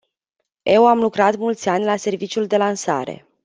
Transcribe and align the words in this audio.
Eu 0.63 0.87
am 0.87 0.99
lucrat 0.99 1.35
mulți 1.35 1.69
ani 1.69 1.83
la 1.85 1.95
serviciul 1.95 2.45
de 2.47 2.57
lansare. 2.57 3.25